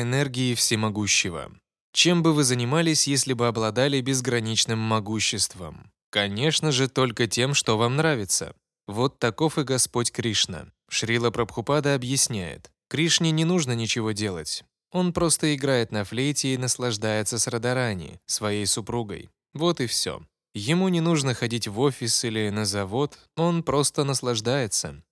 энергии 0.00 0.54
всемогущего. 0.54 1.52
Чем 1.92 2.22
бы 2.22 2.32
вы 2.32 2.44
занимались, 2.44 3.06
если 3.06 3.32
бы 3.32 3.46
обладали 3.46 4.00
безграничным 4.00 4.78
могуществом? 4.78 5.90
Конечно 6.10 6.72
же, 6.72 6.88
только 6.88 7.26
тем, 7.26 7.54
что 7.54 7.78
вам 7.78 7.96
нравится. 7.96 8.54
Вот 8.86 9.18
таков 9.18 9.58
и 9.58 9.62
Господь 9.62 10.12
Кришна. 10.12 10.66
Шрила 10.88 11.30
Прабхупада 11.30 11.94
объясняет. 11.94 12.70
Кришне 12.88 13.30
не 13.30 13.44
нужно 13.44 13.72
ничего 13.72 14.12
делать. 14.12 14.64
Он 14.92 15.12
просто 15.12 15.54
играет 15.54 15.90
на 15.90 16.04
флейте 16.04 16.54
и 16.54 16.58
наслаждается 16.58 17.38
с 17.38 17.46
Радарани, 17.46 18.20
своей 18.26 18.66
супругой. 18.66 19.30
Вот 19.52 19.80
и 19.80 19.86
все. 19.86 20.22
Ему 20.54 20.88
не 20.88 21.00
нужно 21.00 21.34
ходить 21.34 21.66
в 21.66 21.80
офис 21.80 22.22
или 22.24 22.48
на 22.50 22.64
завод, 22.64 23.18
он 23.36 23.64
просто 23.64 24.04
наслаждается. 24.04 25.02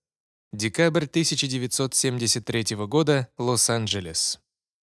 Декабрь 0.53 1.07
1973 1.07 2.77
года, 2.87 3.29
Лос-Анджелес. 3.39 4.39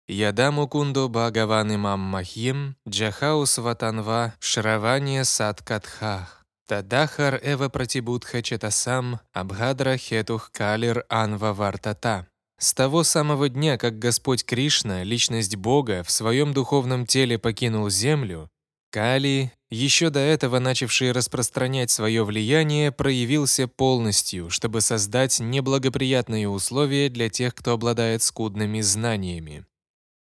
Ядаму 0.08 0.68
кундо 0.68 1.08
Бхагаван 1.08 1.76
Имам 1.76 2.02
Махим, 2.02 2.76
Джахаус 2.88 3.58
Ватанва, 3.58 4.34
Шравания 4.40 5.24
Сад 5.24 5.62
Катхах, 5.62 6.44
Тадахар 6.68 7.40
Эва 7.42 7.70
Пратибудха 7.70 8.42
Четасам, 8.42 9.22
Абхадра 9.32 9.96
Хетух 9.96 10.52
Калир 10.52 11.06
Анва 11.08 11.54
Вартата. 11.54 12.28
С 12.60 12.74
того 12.74 13.04
самого 13.04 13.48
дня, 13.48 13.78
как 13.78 13.98
Господь 13.98 14.44
Кришна, 14.44 15.04
личность 15.04 15.56
Бога, 15.56 16.04
в 16.04 16.12
своем 16.12 16.54
духовном 16.54 17.06
теле 17.06 17.40
покинул 17.40 17.90
Землю, 17.90 18.50
Кали, 18.94 19.52
еще 19.72 20.12
до 20.12 20.20
этого 20.20 20.60
начавший 20.60 21.14
распространять 21.14 21.90
свое 21.90 22.24
влияние, 22.24 22.92
проявился 22.92 23.68
полностью, 23.68 24.52
чтобы 24.52 24.82
создать 24.82 25.40
неблагоприятные 25.40 26.48
условия 26.48 27.10
для 27.10 27.28
тех, 27.30 27.56
кто 27.56 27.72
обладает 27.72 28.22
скудными 28.22 28.82
знаниями. 28.82 29.66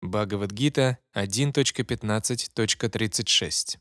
Бхагавадгита 0.02 0.96
1.15.36 1.14 3.78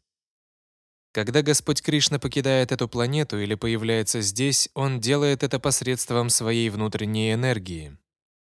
Когда 1.13 1.41
Господь 1.41 1.81
Кришна 1.81 2.19
покидает 2.19 2.73
эту 2.73 2.89
планету 2.89 3.39
или 3.39 3.55
появляется 3.55 4.21
здесь, 4.21 4.69
Он 4.73 4.99
делает 4.99 5.43
это 5.43 5.59
посредством 5.59 6.29
своей 6.29 6.69
внутренней 6.69 7.33
энергии. 7.33 7.97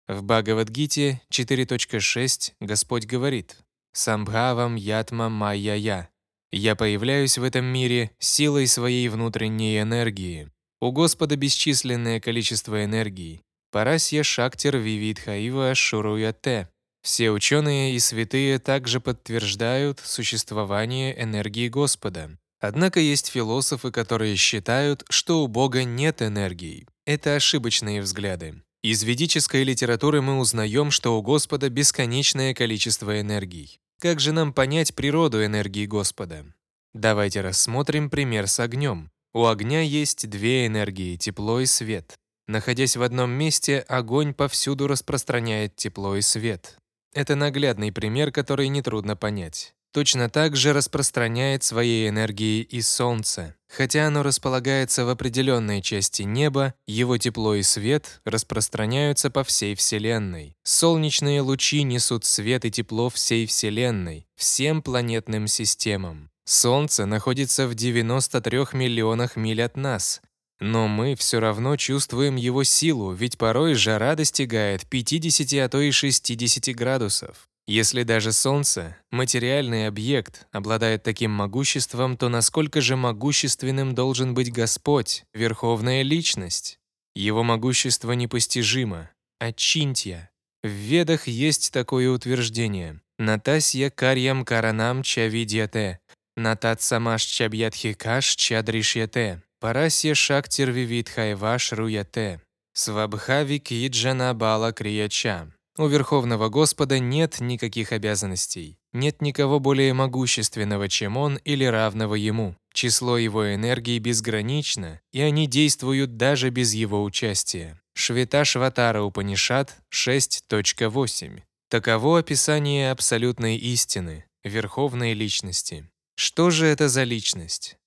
В 0.07 0.23
Бхагавадгите 0.23 1.23
4.6 1.33 2.53
Господь 2.61 3.07
говорит 3.07 3.57
«Самбхавам 3.93 4.75
ятма 4.75 5.31
майя-я» 5.31 6.11
Я 6.57 6.77
появляюсь 6.77 7.37
в 7.37 7.43
этом 7.43 7.65
мире 7.65 8.13
силой 8.21 8.69
своей 8.69 9.09
внутренней 9.09 9.81
энергии. 9.81 10.53
У 10.81 10.93
Господа 10.93 11.35
бесчисленное 11.35 12.21
количество 12.21 12.85
энергии. 12.85 13.43
Парасья 13.73 14.23
Шактир 14.23 14.77
Вивидхаива 14.77 15.75
Шуруяте. 15.75 16.69
Все 17.05 17.31
ученые 17.31 17.95
и 17.95 17.99
святые 17.99 18.59
также 18.59 18.99
подтверждают 18.99 20.01
существование 20.03 21.23
энергии 21.23 21.69
Господа. 21.69 22.31
Однако 22.61 22.99
есть 22.99 23.29
философы, 23.29 23.91
которые 23.91 24.37
считают, 24.37 25.05
что 25.11 25.45
у 25.45 25.47
Бога 25.47 25.85
нет 25.85 26.23
энергии. 26.23 26.87
Это 27.05 27.35
ошибочные 27.37 28.01
взгляды. 28.01 28.63
Из 28.83 29.03
ведической 29.03 29.65
литературы 29.65 30.23
мы 30.23 30.39
узнаем, 30.39 30.91
что 30.91 31.19
у 31.19 31.23
Господа 31.23 31.69
бесконечное 31.69 32.55
количество 32.55 33.21
энергий. 33.21 33.79
Как 34.01 34.19
же 34.19 34.33
нам 34.33 34.55
понять 34.55 34.95
природу 34.95 35.45
энергии 35.45 35.85
Господа? 35.85 36.47
Давайте 36.95 37.43
рассмотрим 37.43 38.09
пример 38.09 38.49
с 38.49 38.59
огнем. 38.61 39.11
У 39.35 39.45
огня 39.45 39.83
есть 39.83 40.31
две 40.31 40.67
энергии– 40.67 41.17
тепло 41.19 41.61
и 41.61 41.67
свет. 41.67 42.15
Находясь 42.47 42.97
в 42.97 43.03
одном 43.03 43.31
месте, 43.31 43.81
огонь 43.81 44.33
повсюду 44.33 44.87
распространяет 44.87 45.77
тепло 45.77 46.17
и 46.17 46.23
свет. 46.23 46.79
Это 47.15 47.37
наглядный 47.37 47.93
пример, 47.93 48.33
который 48.33 48.69
нетрудно 48.69 49.15
понять. 49.17 49.75
Точно 49.93 50.29
так 50.29 50.57
же 50.57 50.73
распространяет 50.73 51.63
своей 51.63 52.09
энергией 52.09 52.63
и 52.63 52.83
Солнце. 52.83 53.55
Хотя 53.69 54.09
оно 54.09 54.25
располагается 54.25 55.05
в 55.05 55.09
определенной 55.09 55.83
части 55.83 56.23
неба, 56.23 56.75
его 56.89 57.17
тепло 57.17 57.55
и 57.55 57.63
свет 57.63 58.21
распространяются 58.25 59.31
по 59.31 59.45
всей 59.45 59.77
Вселенной. 59.77 60.57
Солнечные 60.65 61.41
лучи 61.43 61.85
несут 61.85 62.25
свет 62.25 62.65
и 62.65 62.73
тепло 62.73 63.09
всей 63.09 63.47
Вселенной, 63.47 64.27
всем 64.35 64.83
планетным 64.83 65.47
системам. 65.47 66.31
Солнце 66.45 67.07
находится 67.07 67.69
в 67.69 67.77
93 67.77 68.59
миллионах 68.73 69.37
миль 69.37 69.63
от 69.63 69.77
нас, 69.77 70.21
но 70.65 70.89
мы 70.89 71.15
все 71.15 71.41
равно 71.41 71.77
чувствуем 71.77 72.37
его 72.37 72.65
силу, 72.65 73.13
ведь 73.13 73.37
порой 73.37 73.75
жара 73.75 74.15
достигает 74.15 74.87
50, 74.87 75.53
а 75.63 75.69
то 75.69 75.79
и 75.79 75.91
60 75.91 76.75
градусов. 76.75 77.51
Если 77.67 78.03
даже 78.03 78.33
Солнце, 78.33 78.97
материальный 79.11 79.87
объект, 79.87 80.47
обладает 80.53 81.03
таким 81.03 81.33
могуществом, 81.33 82.17
то 82.17 82.31
насколько 82.31 82.81
же 82.81 82.97
могущественным 82.97 83.95
должен 83.95 84.33
быть 84.33 84.51
Господь, 84.51 85.25
Верховная 85.35 86.01
Личность? 86.01 86.79
Его 87.15 87.43
могущество 87.43 88.13
непостижимо. 88.13 89.11
Очинтья. 89.39 90.31
В 90.63 90.69
Ведах 90.69 91.27
есть 91.27 91.73
такое 91.73 92.09
утверждение. 92.09 93.03
Натасья 93.19 93.91
карьям 93.91 94.47
каранам 94.47 95.03
чавидьяте. 95.03 96.01
Натат 96.37 96.81
самаш 96.81 97.23
чабьядхикаш 97.23 98.35
чадришьяте. 98.35 99.44
Парасья 99.65 100.15
шактир 100.15 100.71
вивидхайваш 100.71 101.73
руяте. 101.73 102.43
Свабхави 102.75 103.59
киджана 103.59 104.35
бала 104.35 104.73
крияча. 104.73 105.51
У 105.79 105.87
Верховного 105.87 106.51
Господа 106.51 106.99
нет 106.99 107.41
никаких 107.41 107.93
обязанностей. 107.93 108.77
Нет 108.93 109.23
никого 109.23 109.61
более 109.61 109.95
могущественного, 109.95 110.91
чем 110.91 111.17
Он 111.17 111.37
или 111.47 111.65
равного 111.65 112.15
Ему. 112.15 112.57
Число 112.75 113.17
Его 113.17 113.55
энергии 113.55 113.99
безгранично, 113.99 115.01
и 115.13 115.23
они 115.23 115.47
действуют 115.47 116.19
даже 116.19 116.51
без 116.51 116.75
Его 116.75 117.03
участия. 117.03 117.81
Швета 117.95 118.45
Шватара 118.45 119.01
Упанишат 119.01 119.79
6.8. 119.95 121.41
Таково 121.71 122.19
описание 122.19 122.91
абсолютной 122.91 123.57
истины, 123.57 124.27
Верховной 124.45 125.15
Личности. 125.15 125.89
Что 126.17 126.51
же 126.51 126.67
это 126.67 126.91
за 126.91 127.05
личность? 127.05 127.79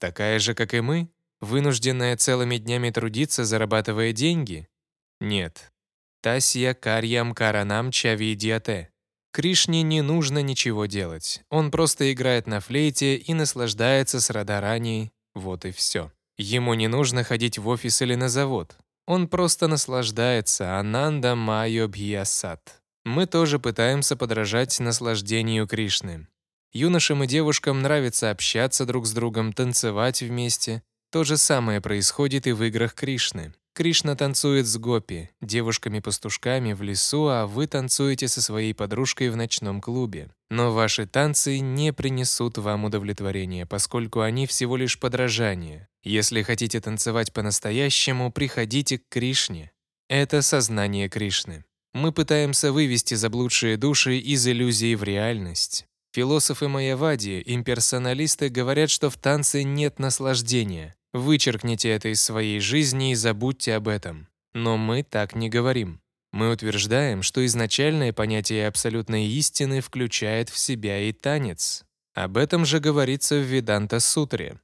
Такая 0.00 0.40
же, 0.40 0.54
как 0.54 0.74
и 0.74 0.80
мы? 0.80 1.08
Вынужденная 1.40 2.16
целыми 2.16 2.56
днями 2.56 2.90
трудиться, 2.90 3.44
зарабатывая 3.44 4.12
деньги? 4.12 4.68
Нет, 5.20 5.70
Тасья 6.22 6.74
карьям 6.74 7.32
каранам 7.34 7.90
чавидьяте. 7.90 8.90
Кришне 9.32 9.82
не 9.82 10.02
нужно 10.02 10.42
ничего 10.42 10.84
делать. 10.84 11.42
Он 11.48 11.70
просто 11.70 12.12
играет 12.12 12.46
на 12.46 12.60
флейте 12.60 13.16
и 13.16 13.32
наслаждается 13.32 14.20
с 14.20 14.28
Радарани. 14.28 15.12
Вот 15.34 15.64
и 15.64 15.70
все. 15.70 16.12
Ему 16.36 16.74
не 16.74 16.88
нужно 16.88 17.24
ходить 17.24 17.56
в 17.56 17.68
офис 17.68 18.02
или 18.02 18.16
на 18.16 18.28
завод. 18.28 18.76
Он 19.06 19.28
просто 19.28 19.66
наслаждается 19.66 20.78
Ананда 20.78 21.34
Майо 21.34 21.88
Бхиясат. 21.88 22.82
Мы 23.04 23.26
тоже 23.26 23.58
пытаемся 23.58 24.14
подражать 24.14 24.78
наслаждению 24.78 25.66
Кришны. 25.66 26.26
Юношам 26.72 27.24
и 27.24 27.26
девушкам 27.26 27.82
нравится 27.82 28.30
общаться 28.30 28.86
друг 28.86 29.06
с 29.06 29.12
другом, 29.12 29.52
танцевать 29.52 30.22
вместе. 30.22 30.82
То 31.10 31.24
же 31.24 31.36
самое 31.36 31.80
происходит 31.80 32.46
и 32.46 32.52
в 32.52 32.62
играх 32.62 32.94
Кришны. 32.94 33.52
Кришна 33.74 34.14
танцует 34.14 34.66
с 34.66 34.76
гопи, 34.76 35.30
девушками-пастушками 35.40 36.72
в 36.72 36.82
лесу, 36.82 37.26
а 37.28 37.46
вы 37.46 37.66
танцуете 37.66 38.28
со 38.28 38.40
своей 38.40 38.72
подружкой 38.72 39.30
в 39.30 39.36
ночном 39.36 39.80
клубе. 39.80 40.30
Но 40.48 40.72
ваши 40.72 41.06
танцы 41.06 41.58
не 41.58 41.92
принесут 41.92 42.58
вам 42.58 42.84
удовлетворения, 42.84 43.66
поскольку 43.66 44.20
они 44.20 44.46
всего 44.46 44.76
лишь 44.76 44.98
подражание. 44.98 45.88
Если 46.04 46.42
хотите 46.42 46.80
танцевать 46.80 47.32
по-настоящему, 47.32 48.30
приходите 48.30 48.98
к 48.98 49.08
Кришне. 49.08 49.72
Это 50.08 50.42
сознание 50.42 51.08
Кришны. 51.08 51.64
Мы 51.94 52.12
пытаемся 52.12 52.72
вывести 52.72 53.14
заблудшие 53.14 53.76
души 53.76 54.18
из 54.18 54.46
иллюзии 54.46 54.94
в 54.94 55.02
реальность. 55.02 55.86
Философы 56.12 56.66
Майявади, 56.66 57.40
имперсоналисты 57.46 58.48
говорят, 58.48 58.90
что 58.90 59.10
в 59.10 59.16
танце 59.16 59.62
нет 59.62 60.00
наслаждения. 60.00 60.96
Вычеркните 61.12 61.88
это 61.90 62.08
из 62.08 62.20
своей 62.20 62.58
жизни 62.58 63.12
и 63.12 63.14
забудьте 63.14 63.74
об 63.74 63.86
этом. 63.86 64.26
Но 64.52 64.76
мы 64.76 65.04
так 65.04 65.36
не 65.36 65.48
говорим. 65.48 66.00
Мы 66.32 66.50
утверждаем, 66.50 67.22
что 67.22 67.44
изначальное 67.46 68.12
понятие 68.12 68.66
абсолютной 68.66 69.26
истины 69.26 69.80
включает 69.80 70.48
в 70.48 70.58
себя 70.58 71.00
и 71.00 71.12
танец. 71.12 71.84
Об 72.14 72.36
этом 72.36 72.64
же 72.64 72.80
говорится 72.80 73.36
в 73.36 73.42
Веданта-сутре. 73.42 74.60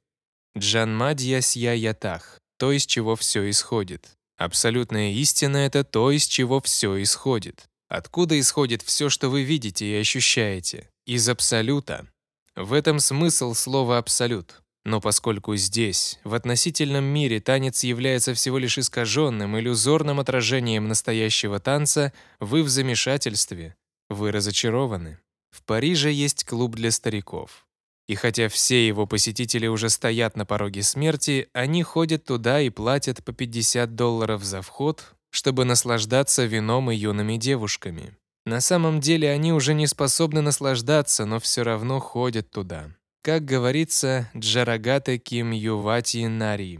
Джанмадьясья 0.57 1.73
ятах, 1.73 2.39
то, 2.57 2.73
из 2.73 2.85
чего 2.85 3.15
все 3.15 3.49
исходит. 3.49 4.17
Абсолютная 4.37 5.11
истина— 5.11 5.57
это 5.57 5.83
то, 5.83 6.11
из 6.11 6.25
чего 6.25 6.61
все 6.61 7.01
исходит. 7.01 7.69
Откуда 7.89 8.37
исходит 8.39 8.81
все, 8.81 9.09
что 9.09 9.29
вы 9.29 9.43
видите 9.43 9.85
и 9.85 9.99
ощущаете? 9.99 10.89
Из 11.05 11.29
абсолюта. 11.29 12.07
В 12.55 12.73
этом 12.73 12.99
смысл 12.99 13.53
слова 13.53 13.97
«абсолют». 13.97 14.61
Но 14.83 15.01
поскольку 15.01 15.55
здесь, 15.57 16.17
в 16.23 16.33
относительном 16.33 17.03
мире, 17.03 17.41
танец 17.41 17.83
является 17.83 18.33
всего 18.33 18.57
лишь 18.57 18.77
искаженным, 18.77 19.59
иллюзорным 19.59 20.19
отражением 20.19 20.87
настоящего 20.87 21.59
танца, 21.59 22.13
вы 22.39 22.63
в 22.63 22.69
замешательстве. 22.69 23.75
Вы 24.09 24.31
разочарованы. 24.31 25.19
В 25.51 25.63
Париже 25.63 26.11
есть 26.11 26.45
клуб 26.45 26.75
для 26.75 26.91
стариков. 26.91 27.67
И 28.07 28.15
хотя 28.15 28.47
все 28.47 28.87
его 28.87 29.05
посетители 29.05 29.67
уже 29.67 29.89
стоят 29.89 30.37
на 30.37 30.45
пороге 30.45 30.83
смерти, 30.83 31.49
они 31.51 31.83
ходят 31.83 32.23
туда 32.23 32.61
и 32.61 32.69
платят 32.69 33.23
по 33.23 33.33
50 33.33 33.95
долларов 33.95 34.43
за 34.43 34.61
вход, 34.61 35.16
чтобы 35.37 35.65
наслаждаться 35.65 36.45
вином 36.45 36.89
и 36.89 36.95
юными 36.95 37.37
девушками. 37.37 38.17
На 38.47 38.59
самом 38.59 38.99
деле 38.99 39.29
они 39.29 39.53
уже 39.53 39.75
не 39.75 39.85
способны 39.85 40.41
наслаждаться, 40.41 41.25
но 41.25 41.39
все 41.39 41.61
равно 41.61 41.99
ходят 41.99 42.49
туда. 42.49 42.87
Как 43.21 43.45
говорится, 43.45 44.31
«джарагаты 44.35 45.19
ким 45.19 45.51
ювати 45.51 46.25
нари». 46.25 46.79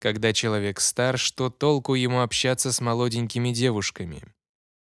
Когда 0.00 0.32
человек 0.32 0.78
стар, 0.78 1.18
что 1.18 1.50
толку 1.50 1.94
ему 1.94 2.20
общаться 2.20 2.70
с 2.70 2.80
молоденькими 2.80 3.50
девушками? 3.50 4.22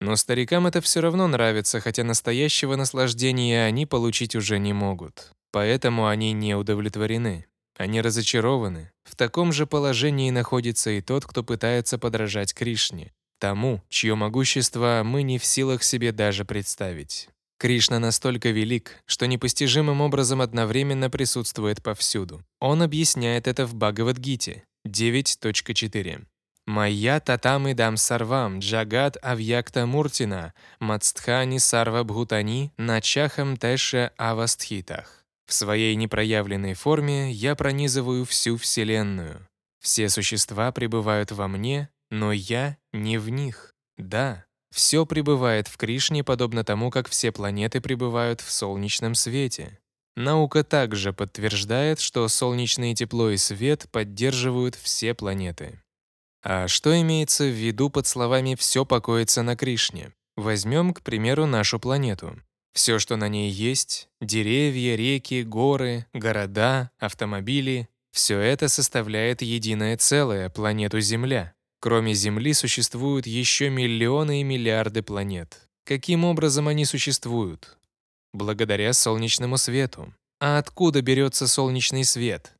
Но 0.01 0.17
старикам 0.17 0.67
это 0.67 0.81
все 0.81 1.01
равно 1.01 1.29
нравится, 1.29 1.79
хотя 1.79 2.03
настоящего 2.03 2.75
наслаждения 2.75 3.65
они 3.65 3.87
получить 3.87 4.35
уже 4.35 4.59
не 4.59 4.73
могут. 4.73 5.31
Поэтому 5.53 6.09
они 6.09 6.33
не 6.33 6.57
удовлетворены. 6.57 7.47
Они 7.77 8.01
разочарованы. 8.01 8.93
В 9.05 9.17
таком 9.17 9.53
же 9.53 9.67
положении 9.67 10.31
находится 10.31 10.91
и 10.91 11.01
тот, 11.01 11.25
кто 11.25 11.43
пытается 11.43 11.99
подражать 11.99 12.55
Кришне, 12.55 13.13
тому, 13.39 13.83
чье 13.89 14.15
могущество 14.15 15.03
мы 15.05 15.23
не 15.23 15.39
в 15.39 15.45
силах 15.45 15.83
себе 15.83 16.13
даже 16.13 16.45
представить. 16.45 17.29
Кришна 17.59 18.01
настолько 18.01 18.51
велик, 18.51 19.03
что 19.07 19.27
непостижимым 19.27 20.01
образом 20.01 20.41
одновременно 20.41 21.09
присутствует 21.11 21.81
повсюду. 21.81 22.45
Он 22.59 22.83
объясняет 22.83 23.47
это 23.47 23.67
в 23.67 23.75
Бхагавадгите 23.77 24.65
9.4. 24.87 26.25
«Майя 26.67 27.21
татамы 27.21 27.75
дам 27.75 27.97
сарвам 27.97 28.59
джагат 28.59 29.17
авьякта 29.23 29.87
муртина 29.87 30.55
мацтхани 30.81 31.59
сарва 31.59 32.03
бхутани 32.03 32.73
начахам 32.79 33.57
тэше 33.57 34.11
авастхитах». 34.17 35.22
В 35.47 35.55
своей 35.55 35.95
непроявленной 35.97 36.75
форме 36.75 37.33
я 37.33 37.55
пронизываю 37.55 38.25
всю 38.25 38.57
Вселенную. 38.57 39.47
Все 39.81 40.09
существа 40.09 40.71
пребывают 40.73 41.33
во 41.33 41.49
мне, 41.49 41.89
но 42.11 42.33
я 42.33 42.77
не 42.93 43.19
в 43.19 43.29
них. 43.29 43.73
Да, 43.97 44.45
все 44.73 45.05
пребывает 45.05 45.69
в 45.69 45.77
Кришне, 45.77 46.25
подобно 46.25 46.65
тому, 46.65 46.91
как 46.91 47.09
все 47.09 47.33
планеты 47.33 47.81
пребывают 47.81 48.41
в 48.41 48.51
солнечном 48.51 49.15
свете. 49.15 49.79
Наука 50.15 50.63
также 50.63 51.13
подтверждает, 51.13 51.99
что 52.01 52.29
солнечное 52.29 52.95
тепло 52.95 53.31
и 53.31 53.37
свет 53.37 53.87
поддерживают 53.91 54.75
все 54.75 55.15
планеты. 55.15 55.83
А 56.43 56.69
что 56.69 56.99
имеется 57.01 57.45
в 57.45 57.55
виду 57.55 57.89
под 57.89 58.07
словами 58.07 58.55
«все 58.55 58.85
покоится 58.85 59.43
на 59.43 59.57
Кришне»? 59.57 60.13
Возьмем, 60.37 60.93
к 60.95 61.03
примеру, 61.03 61.47
нашу 61.47 61.79
планету. 61.79 62.39
Все, 62.73 62.99
что 62.99 63.17
на 63.17 63.29
ней 63.29 63.51
есть— 63.51 64.09
деревья, 64.21 64.97
реки, 64.97 65.43
горы, 65.43 66.07
города, 66.13 66.91
автомобили— 66.99 67.89
все 68.13 68.39
это 68.39 68.69
составляет 68.69 69.43
единое 69.43 69.97
целое, 69.97 70.51
планету 70.51 71.01
Земля. 71.01 71.55
Кроме 71.81 72.15
Земли 72.15 72.53
существуют 72.55 73.27
еще 73.27 73.71
миллионы 73.71 74.41
и 74.41 74.45
миллиарды 74.45 75.03
планет. 75.03 75.69
Каким 75.85 76.25
образом 76.25 76.69
они 76.69 76.85
существуют? 76.85 77.79
Благодаря 78.33 78.93
солнечному 78.93 79.57
свету. 79.57 80.15
А 80.41 80.59
откуда 80.59 81.03
берется 81.03 81.49
солнечный 81.49 82.05
свет? 82.05 82.55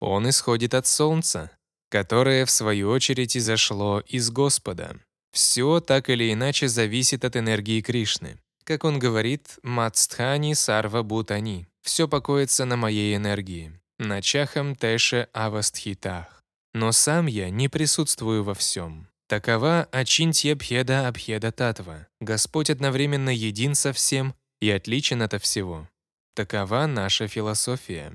Он 0.00 0.28
исходит 0.28 0.74
от 0.74 0.86
Солнца, 0.86 1.50
которое, 1.90 2.44
в 2.44 2.50
свою 2.50 2.90
очередь, 2.90 3.36
изошло 3.36 4.00
из 4.00 4.30
Господа. 4.30 4.96
Все 5.32 5.80
так 5.80 6.08
или 6.08 6.32
иначе 6.32 6.68
зависит 6.68 7.24
от 7.24 7.36
энергии 7.36 7.80
Кришны. 7.80 8.38
Как 8.68 8.84
он 8.84 8.98
говорит, 8.98 9.58
«Мацтхани 9.62 10.52
сарва 10.52 11.02
бутани»— 11.02 11.66
«все 11.80 12.06
покоится 12.06 12.66
на 12.66 12.76
моей 12.76 13.16
энергии», 13.16 13.72
на 13.98 14.20
чахам 14.20 14.76
тэше 14.76 15.28
авастхитах. 15.32 16.44
Но 16.74 16.92
сам 16.92 17.28
я 17.28 17.48
не 17.48 17.68
присутствую 17.68 18.44
во 18.44 18.52
всем. 18.52 19.08
Такова 19.26 19.88
Ачинтья 19.90 20.54
Бхеда 20.54 21.08
Абхеда 21.08 21.50
Татва. 21.50 22.08
Господь 22.20 22.68
одновременно 22.68 23.30
един 23.30 23.74
со 23.74 23.94
всем 23.94 24.34
и 24.60 24.68
отличен 24.68 25.22
от 25.22 25.42
всего. 25.42 25.88
Такова 26.34 26.84
наша 26.84 27.26
философия. 27.26 28.12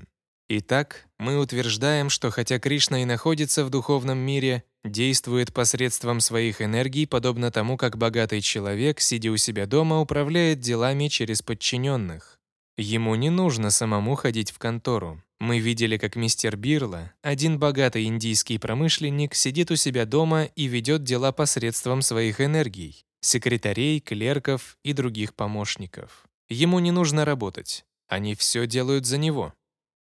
Итак, 0.48 1.08
мы 1.18 1.36
утверждаем, 1.36 2.10
что 2.10 2.30
хотя 2.30 2.60
Кришна 2.60 3.02
и 3.02 3.04
находится 3.04 3.64
в 3.64 3.70
духовном 3.70 4.18
мире, 4.18 4.62
действует 4.84 5.52
посредством 5.52 6.20
своих 6.20 6.60
энергий, 6.60 7.06
подобно 7.06 7.50
тому, 7.50 7.76
как 7.76 7.96
богатый 7.96 8.40
человек, 8.40 9.00
сидя 9.00 9.30
у 9.30 9.36
себя 9.36 9.66
дома, 9.66 10.00
управляет 10.00 10.60
делами 10.60 11.08
через 11.08 11.42
подчиненных. 11.42 12.38
Ему 12.76 13.14
не 13.14 13.30
нужно 13.30 13.70
самому 13.70 14.14
ходить 14.14 14.50
в 14.50 14.58
контору. 14.58 15.22
Мы 15.40 15.58
видели, 15.58 15.96
как 15.96 16.16
мистер 16.16 16.56
Бирла, 16.56 17.12
один 17.22 17.58
богатый 17.58 18.04
индийский 18.04 18.58
промышленник, 18.58 19.34
сидит 19.34 19.70
у 19.70 19.76
себя 19.76 20.06
дома 20.06 20.44
и 20.44 20.66
ведет 20.66 21.04
дела 21.04 21.32
посредством 21.32 22.02
своих 22.02 22.40
энергий, 22.40 23.04
секретарей, 23.20 24.00
клерков 24.00 24.76
и 24.82 24.92
других 24.92 25.34
помощников. 25.34 26.24
Ему 26.48 26.78
не 26.78 26.90
нужно 26.90 27.24
работать. 27.24 27.84
Они 28.08 28.34
все 28.34 28.66
делают 28.66 29.06
за 29.06 29.18
него. 29.18 29.54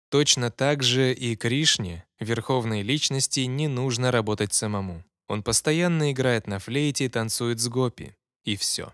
Точно 0.09 0.51
так 0.51 0.83
же 0.83 1.13
и 1.13 1.35
Кришне, 1.35 2.05
верховной 2.21 2.81
личности, 2.81 3.41
не 3.41 3.67
нужно 3.67 4.11
работать 4.11 4.53
самому. 4.53 5.03
Он 5.27 5.43
постоянно 5.43 6.11
играет 6.11 6.47
на 6.47 6.59
флейте 6.59 7.05
и 7.05 7.09
танцует 7.09 7.59
с 7.59 7.67
гопи. 7.67 8.15
И 8.43 8.55
все. 8.55 8.93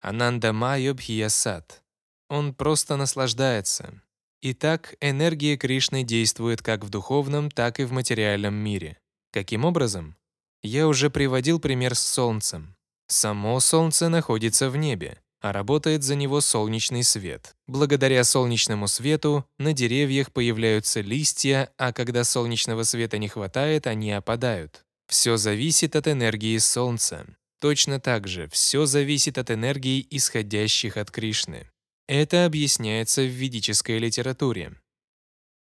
Ананда 0.00 0.52
Майо 0.52 0.94
Бхиясат. 0.94 1.82
Он 2.28 2.54
просто 2.54 2.96
наслаждается. 2.96 4.02
Итак, 4.42 4.94
энергия 5.00 5.56
Кришны 5.56 6.02
действует 6.02 6.62
как 6.62 6.84
в 6.84 6.90
духовном, 6.90 7.50
так 7.50 7.80
и 7.80 7.84
в 7.84 7.92
материальном 7.92 8.54
мире. 8.54 8.98
Каким 9.32 9.64
образом? 9.64 10.16
Я 10.62 10.88
уже 10.88 11.10
приводил 11.10 11.60
пример 11.60 11.94
с 11.94 12.00
Солнцем. 12.00 12.76
Само 13.08 13.60
Солнце 13.60 14.08
находится 14.08 14.70
в 14.70 14.76
небе 14.76 15.20
а 15.46 15.52
работает 15.52 16.02
за 16.02 16.16
него 16.16 16.40
солнечный 16.40 17.04
свет. 17.04 17.54
Благодаря 17.68 18.24
солнечному 18.24 18.88
свету 18.88 19.46
на 19.58 19.72
деревьях 19.72 20.32
появляются 20.32 21.00
листья, 21.00 21.70
а 21.78 21.92
когда 21.92 22.24
солнечного 22.24 22.82
света 22.82 23.18
не 23.18 23.28
хватает, 23.28 23.86
они 23.86 24.10
опадают. 24.10 24.84
Все 25.06 25.36
зависит 25.36 25.94
от 25.94 26.08
энергии 26.08 26.58
Солнца. 26.58 27.26
Точно 27.60 28.00
так 28.00 28.26
же 28.26 28.48
все 28.48 28.86
зависит 28.86 29.38
от 29.38 29.52
энергии, 29.52 30.04
исходящих 30.10 30.96
от 30.96 31.12
Кришны. 31.12 31.70
Это 32.08 32.44
объясняется 32.44 33.22
в 33.22 33.30
ведической 33.30 33.98
литературе. 33.98 34.72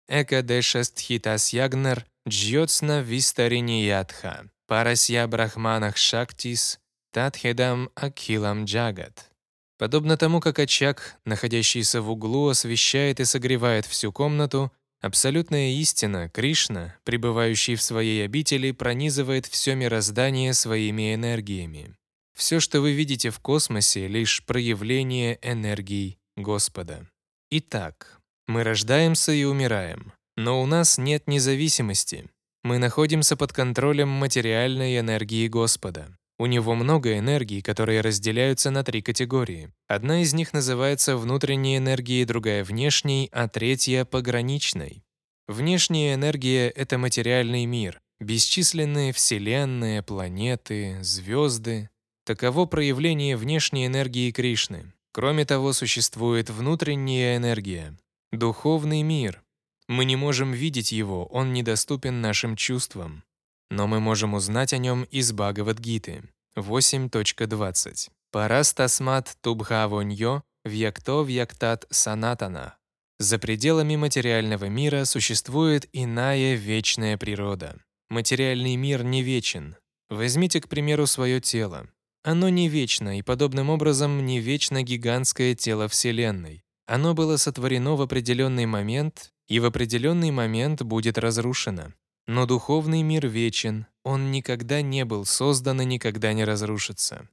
Экадешастхитасьягнар 0.08 2.04
джьотсна 2.28 3.00
вистариниятха 3.02 4.50
парасья 4.66 5.26
брахманах 5.28 5.96
шактис 5.96 6.80
татхедам 7.12 7.90
акилам 7.94 8.64
джагат. 8.64 9.30
Подобно 9.78 10.16
тому, 10.16 10.40
как 10.40 10.58
очаг, 10.58 11.16
находящийся 11.24 12.02
в 12.02 12.10
углу, 12.10 12.48
освещает 12.48 13.20
и 13.20 13.24
согревает 13.24 13.86
всю 13.86 14.12
комнату, 14.12 14.72
абсолютная 15.00 15.70
истина, 15.70 16.28
Кришна, 16.28 16.96
пребывающий 17.04 17.76
в 17.76 17.82
своей 17.82 18.24
обители, 18.24 18.72
пронизывает 18.72 19.46
все 19.46 19.76
мироздание 19.76 20.52
своими 20.52 21.14
энергиями. 21.14 21.94
Все, 22.36 22.58
что 22.58 22.80
вы 22.80 22.92
видите 22.92 23.30
в 23.30 23.38
космосе, 23.38 24.08
лишь 24.08 24.44
проявление 24.44 25.38
энергий 25.42 26.18
Господа. 26.36 27.08
Итак, 27.50 28.20
мы 28.48 28.64
рождаемся 28.64 29.30
и 29.30 29.44
умираем, 29.44 30.12
но 30.36 30.60
у 30.60 30.66
нас 30.66 30.98
нет 30.98 31.28
независимости. 31.28 32.28
Мы 32.64 32.78
находимся 32.78 33.36
под 33.36 33.52
контролем 33.52 34.08
материальной 34.08 34.98
энергии 34.98 35.46
Господа. 35.46 36.17
У 36.40 36.46
него 36.46 36.76
много 36.76 37.18
энергий, 37.18 37.62
которые 37.62 38.00
разделяются 38.00 38.70
на 38.70 38.84
три 38.84 39.02
категории. 39.02 39.72
Одна 39.88 40.22
из 40.22 40.34
них 40.34 40.52
называется 40.52 41.16
внутренней 41.16 41.78
энергией, 41.78 42.24
другая— 42.24 42.62
внешней, 42.64 43.28
а 43.32 43.48
третья— 43.48 44.04
пограничной. 44.06 45.02
Внешняя 45.48 46.14
энергия— 46.14 46.68
это 46.76 46.96
материальный 46.96 47.66
мир, 47.66 48.00
бесчисленные 48.20 49.12
вселенные, 49.12 50.02
планеты, 50.04 51.02
звезды. 51.02 51.90
Таково 52.24 52.66
проявление 52.66 53.36
внешней 53.36 53.86
энергии 53.86 54.30
Кришны. 54.30 54.92
Кроме 55.10 55.44
того, 55.44 55.72
существует 55.72 56.50
внутренняя 56.50 57.36
энергия, 57.36 57.96
духовный 58.30 59.02
мир. 59.02 59.42
Мы 59.88 60.04
не 60.04 60.14
можем 60.14 60.52
видеть 60.52 60.92
его, 60.92 61.26
он 61.26 61.52
недоступен 61.52 62.20
нашим 62.20 62.54
чувствам 62.54 63.24
но 63.70 63.86
мы 63.86 64.00
можем 64.00 64.34
узнать 64.34 64.72
о 64.72 64.78
нем 64.78 65.04
из 65.04 65.32
Бхагавадгиты 65.32 66.24
8.20. 66.56 68.08
Парастасмат 68.30 69.36
тубхавоньо 69.40 70.42
вьякто 70.64 71.22
вьяктат 71.22 71.86
санатана. 71.90 72.76
За 73.18 73.38
пределами 73.38 73.96
материального 73.96 74.66
мира 74.66 75.04
существует 75.04 75.88
иная 75.92 76.54
вечная 76.54 77.16
природа. 77.16 77.76
Материальный 78.10 78.76
мир 78.76 79.02
не 79.02 79.22
вечен. 79.22 79.76
Возьмите, 80.08 80.60
к 80.60 80.68
примеру, 80.68 81.06
свое 81.06 81.40
тело. 81.40 81.88
Оно 82.22 82.48
не 82.48 82.68
вечно, 82.68 83.18
и 83.18 83.22
подобным 83.22 83.70
образом 83.70 84.24
не 84.24 84.40
вечно 84.40 84.82
гигантское 84.82 85.54
тело 85.54 85.88
Вселенной. 85.88 86.62
Оно 86.86 87.14
было 87.14 87.36
сотворено 87.36 87.96
в 87.96 88.02
определенный 88.02 88.66
момент 88.66 89.30
и 89.48 89.60
в 89.60 89.64
определенный 89.64 90.30
момент 90.30 90.82
будет 90.82 91.18
разрушено. 91.18 91.92
Но 92.28 92.44
духовный 92.44 93.00
мир 93.00 93.26
вечен, 93.26 93.86
он 94.04 94.30
никогда 94.30 94.82
не 94.82 95.06
был 95.06 95.24
создан 95.24 95.80
и 95.80 95.86
никогда 95.86 96.34
не 96.34 96.44
разрушится. 96.44 97.26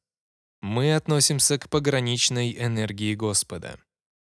Мы 0.62 0.96
относимся 0.96 1.60
к 1.60 1.70
пограничной 1.70 2.56
энергии 2.58 3.14
Господа. 3.14 3.78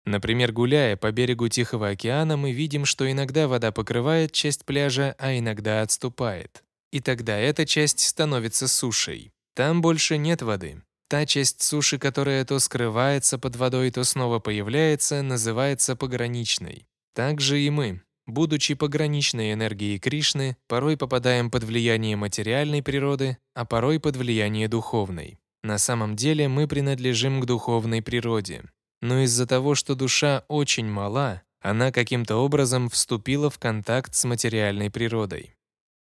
Например, 0.05 0.53
гуляя 0.53 0.97
по 0.97 1.11
берегу 1.11 1.49
Тихого 1.49 1.89
океана, 1.89 2.37
мы 2.37 2.53
видим, 2.53 2.85
что 2.85 3.11
иногда 3.11 3.49
вода 3.49 3.73
покрывает 3.73 4.33
часть 4.33 4.67
пляжа, 4.67 5.15
а 5.19 5.37
иногда 5.39 5.81
отступает. 5.81 6.63
И 6.93 7.01
тогда 7.01 7.39
эта 7.39 7.65
часть 7.65 8.01
становится 8.01 8.69
сушей. 8.69 9.33
Там 9.55 9.81
больше 9.81 10.19
нет 10.19 10.43
воды. 10.43 10.83
Та 11.09 11.25
часть 11.25 11.63
суши, 11.63 11.99
которая 11.99 12.45
то 12.45 12.59
скрывается 12.59 13.39
под 13.39 13.57
водой, 13.57 13.91
то 13.91 14.05
снова 14.05 14.39
появляется, 14.39 15.23
называется 15.23 15.97
пограничной. 15.97 16.87
Так 17.15 17.41
же 17.41 17.59
и 17.59 17.71
мы, 17.71 18.03
будучи 18.29 18.75
пограничной 18.75 19.55
энергией 19.55 19.99
Кришны, 19.99 20.57
порой 20.69 20.97
попадаем 20.97 21.51
под 21.51 21.65
влияние 21.65 22.15
материальной 22.15 22.83
природы, 22.83 23.39
а 23.55 23.65
порой 23.65 23.99
под 23.99 24.17
влияние 24.17 24.69
духовной. 24.69 25.39
На 25.65 25.79
самом 25.79 26.15
деле 26.15 26.47
мы 26.47 26.69
принадлежим 26.69 27.41
к 27.41 27.47
духовной 27.47 28.03
природе. 28.03 28.63
Но 29.01 29.23
из-за 29.23 29.47
того, 29.47 29.75
что 29.75 29.95
душа 29.95 30.45
очень 30.49 30.87
мала, 30.87 31.43
она 31.61 31.91
каким-то 31.91 32.37
образом 32.37 32.89
вступила 32.89 33.51
в 33.51 33.59
контакт 33.59 34.15
с 34.15 34.25
материальной 34.25 34.91
природой. 34.91 35.57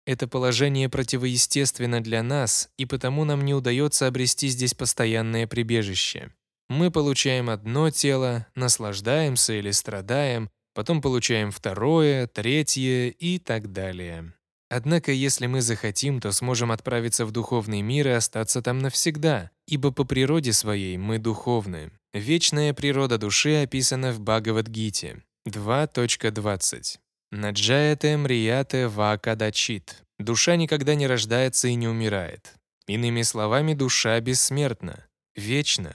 Это 0.04 0.28
положение 0.28 0.88
противоестественно 0.88 2.02
для 2.02 2.22
нас, 2.22 2.68
и 2.76 2.86
потому 2.86 3.24
нам 3.24 3.44
не 3.44 3.54
удается 3.54 4.06
обрести 4.06 4.48
здесь 4.48 4.74
постоянное 4.74 5.46
прибежище. 5.46 6.32
Мы 6.68 6.90
получаем 6.90 7.50
одно 7.50 7.90
тело, 7.90 8.46
наслаждаемся 8.54 9.52
или 9.54 9.70
страдаем, 9.70 10.50
потом 10.74 11.00
получаем 11.00 11.50
второе, 11.50 12.26
третье 12.26 13.08
и 13.08 13.38
так 13.38 13.72
далее. 13.72 14.32
Однако, 14.74 15.12
если 15.12 15.46
мы 15.46 15.60
захотим, 15.60 16.18
то 16.18 16.32
сможем 16.32 16.72
отправиться 16.72 17.26
в 17.26 17.30
духовный 17.30 17.82
мир 17.82 18.08
и 18.08 18.12
остаться 18.12 18.62
там 18.62 18.78
навсегда, 18.78 19.50
ибо 19.66 19.90
по 19.90 20.04
природе 20.04 20.54
своей 20.54 20.96
мы 20.96 21.18
духовны. 21.18 21.90
Вечная 22.14 22.72
природа 22.72 23.18
души 23.18 23.62
описана 23.62 24.12
в 24.12 24.20
Бхагавадгите 24.20 25.22
2.20. 25.46 26.98
Наджаяте 27.32 28.16
мрияте 28.16 28.88
вакадачит. 28.88 30.04
Душа 30.18 30.56
никогда 30.56 30.94
не 30.94 31.06
рождается 31.06 31.68
и 31.68 31.74
не 31.74 31.86
умирает. 31.86 32.54
Иными 32.86 33.20
словами, 33.22 33.74
душа 33.74 34.18
бессмертна, 34.20 35.06
вечна. 35.36 35.94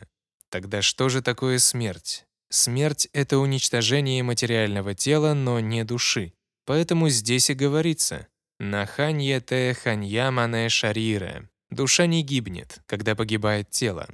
Тогда 0.50 0.84
что 0.84 1.10
же 1.10 1.24
такое 1.24 1.58
смерть? 1.58 2.27
Смерть— 2.50 3.10
это 3.14 3.40
уничтожение 3.40 4.24
материального 4.24 4.96
тела, 4.96 5.34
но 5.34 5.60
не 5.60 5.84
души. 5.84 6.34
Поэтому 6.66 7.10
здесь 7.10 7.50
и 7.50 7.54
говорится 7.54 8.28
«Наханьете 8.60 9.74
ханьямане 9.74 10.70
шарире». 10.70 11.50
Душа 11.70 12.06
не 12.06 12.24
гибнет, 12.24 12.80
когда 12.86 13.16
погибает 13.16 13.70
тело. 13.70 14.08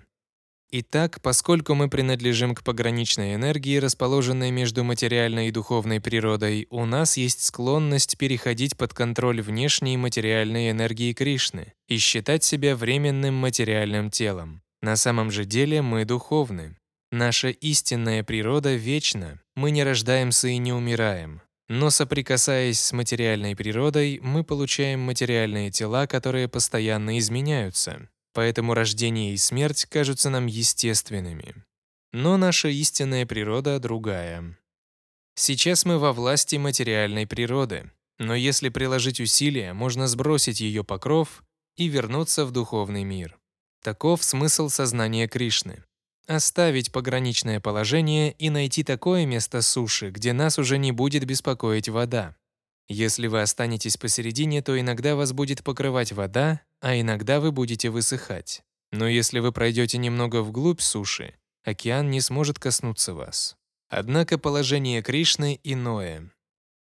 Итак, 0.75 1.21
поскольку 1.21 1.75
мы 1.75 1.87
принадлежим 1.87 2.55
к 2.55 2.63
пограничной 2.63 3.35
энергии, 3.35 3.77
расположенной 3.77 4.49
между 4.49 4.83
материальной 4.83 5.49
и 5.49 5.51
духовной 5.51 6.01
природой, 6.01 6.65
у 6.71 6.85
нас 6.85 7.15
есть 7.15 7.43
склонность 7.43 8.17
переходить 8.17 8.75
под 8.75 8.91
контроль 8.95 9.43
внешней 9.43 9.97
материальной 9.97 10.71
энергии 10.71 11.13
Кришны 11.13 11.73
и 11.87 11.99
считать 11.99 12.43
себя 12.43 12.75
временным 12.75 13.35
материальным 13.35 14.09
телом. 14.09 14.63
На 14.81 14.95
самом 14.95 15.29
же 15.29 15.45
деле 15.45 15.83
мы 15.83 16.05
духовны. 16.05 16.75
Наша 17.13 17.49
истинная 17.49 18.23
природа 18.23 18.73
вечна, 18.73 19.39
мы 19.53 19.69
не 19.69 19.83
рождаемся 19.83 20.47
и 20.47 20.57
не 20.57 20.73
умираем. 20.73 21.43
Но 21.69 21.91
соприкасаясь 21.91 22.81
с 22.81 22.91
материальной 22.91 23.55
природой, 23.55 24.19
мы 24.23 24.43
получаем 24.43 25.01
материальные 25.01 25.69
тела, 25.69 26.07
которые 26.07 26.47
постоянно 26.47 27.19
изменяются. 27.19 28.09
Поэтому 28.33 28.73
рождение 28.73 29.35
и 29.35 29.37
смерть 29.37 29.85
кажутся 29.85 30.31
нам 30.31 30.47
естественными. 30.47 31.53
Но 32.13 32.35
наша 32.37 32.69
истинная 32.69 33.27
природа 33.27 33.77
другая. 33.77 34.57
Сейчас 35.35 35.85
мы 35.85 35.99
во 35.99 36.13
власти 36.13 36.55
материальной 36.55 37.27
природы, 37.27 37.91
но 38.17 38.33
если 38.33 38.69
приложить 38.69 39.19
усилия, 39.19 39.73
можно 39.73 40.07
сбросить 40.07 40.61
ее 40.61 40.83
покров 40.83 41.43
и 41.75 41.89
вернуться 41.89 42.43
в 42.43 42.51
духовный 42.51 43.03
мир. 43.03 43.37
Таков 43.83 44.23
смысл 44.23 44.67
сознания 44.69 45.27
Кришны. 45.27 45.83
Оставить 46.27 46.91
пограничное 46.91 47.59
положение 47.59 48.31
и 48.31 48.49
найти 48.49 48.83
такое 48.83 49.25
место 49.25 49.61
суши, 49.61 50.09
где 50.09 50.31
нас 50.31 50.57
уже 50.57 50.77
не 50.77 50.93
будет 50.93 51.25
беспокоить 51.25 51.89
вода. 51.89 52.35
Если 52.87 53.27
вы 53.27 53.41
останетесь 53.41 53.97
посередине, 53.97 54.61
то 54.61 54.79
иногда 54.79 55.15
вас 55.15 55.33
будет 55.33 55.63
покрывать 55.63 56.13
вода, 56.13 56.61
а 56.81 56.99
иногда 56.99 57.39
вы 57.39 57.51
будете 57.51 57.89
высыхать. 57.89 58.61
Но 58.91 59.07
если 59.07 59.39
вы 59.39 59.51
пройдете 59.51 59.97
немного 59.97 60.41
вглубь 60.41 60.79
суши, 60.79 61.35
океан 61.63 62.09
не 62.09 62.21
сможет 62.21 62.59
коснуться 62.59 63.13
вас. 63.13 63.57
Однако 63.89 64.37
положение 64.37 65.01
Кришны 65.01 65.59
иное. 65.63 66.31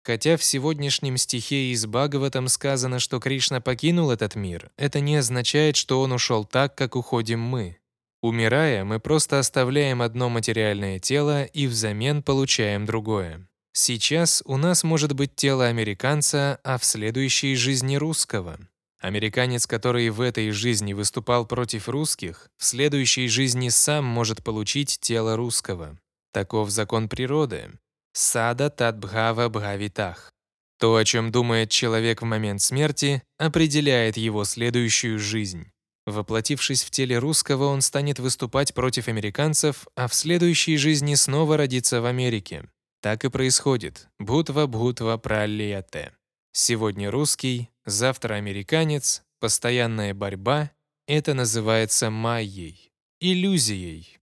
Хотя 0.04 0.37
в 0.37 0.42
сегодняшнем 0.42 1.16
стихе 1.16 1.72
из 1.72 1.87
Бхагаватам 1.87 2.49
сказано, 2.49 2.99
что 2.99 3.20
Кришна 3.20 3.61
покинул 3.61 4.11
этот 4.11 4.34
мир, 4.34 4.70
это 4.76 5.00
не 5.00 5.16
означает, 5.16 5.76
что 5.76 6.00
он 6.00 6.12
ушел 6.12 6.44
так, 6.44 6.75
как 6.75 6.96
уходим 6.96 7.40
мы. 7.40 7.78
Умирая, 8.23 8.85
мы 8.85 9.00
просто 9.00 9.41
оставляем 9.41 10.00
одно 10.00 10.29
материальное 10.29 11.00
тело 11.00 11.43
и 11.43 11.67
взамен 11.67 12.23
получаем 12.23 12.87
другое. 12.87 13.49
Сейчас 13.73 14.45
у 14.47 14.57
нас 14.57 14.85
может 14.85 15.12
быть 15.12 15.35
тело 15.35 15.67
американца, 15.67 16.61
а 16.62 16.79
в 16.79 16.85
следующей 16.85 17.57
жизни 17.57 17.97
русского. 17.97 18.61
Американец, 19.00 19.67
который 19.67 20.09
в 20.11 20.21
этой 20.21 20.52
жизни 20.52 20.93
выступал 20.93 21.47
против 21.47 21.88
русских, 21.88 22.49
в 22.59 22.64
следующей 22.64 23.26
жизни 23.26 23.71
сам 23.71 24.05
может 24.05 24.45
получить 24.45 25.00
тело 25.00 25.37
русского. 25.37 25.99
Таков 26.33 26.71
закон 26.71 27.09
природы. 27.09 27.73
Сада 28.12 28.71
татбхава 28.71 29.49
бхавитах. 29.49 30.31
То, 30.79 30.95
о 30.95 31.05
чем 31.05 31.33
думает 31.33 31.71
человек 31.71 32.23
в 32.23 32.25
момент 32.25 32.61
смерти, 32.62 33.23
определяет 33.38 34.17
его 34.17 34.45
следующую 34.45 35.19
жизнь. 35.19 35.72
Воплотившись 36.06 36.82
в 36.82 36.90
теле 36.90 37.18
русского, 37.18 37.66
он 37.66 37.80
станет 37.80 38.18
выступать 38.18 38.75
против 38.75 39.09
американцев, 39.09 39.87
а 39.94 40.09
в 40.09 40.14
следующей 40.14 40.76
жизни 40.76 41.14
снова 41.14 41.56
родится 41.56 42.00
в 42.00 42.06
Америке. 42.06 42.68
Так 43.00 43.25
и 43.25 43.30
происходит. 43.30 44.09
Бхутва-бхутва 44.21 45.18
пралияте. 45.18 46.12
Сегодня 46.52 47.11
русский, 47.11 47.71
завтра 47.85 48.35
американец, 48.35 49.23
постоянная 49.40 50.12
борьба— 50.12 50.71
это 51.06 51.35
называется 51.35 52.11
майей, 52.11 52.92
иллюзией. 53.21 54.18